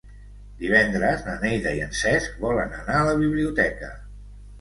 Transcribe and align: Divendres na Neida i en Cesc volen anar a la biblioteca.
Divendres 0.61 1.19
na 1.27 1.35
Neida 1.43 1.73
i 1.79 1.83
en 1.87 1.93
Cesc 1.99 2.39
volen 2.45 2.73
anar 2.79 2.95
a 3.01 3.05
la 3.09 3.13
biblioteca. 3.21 3.91